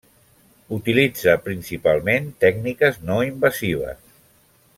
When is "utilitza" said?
0.77-1.35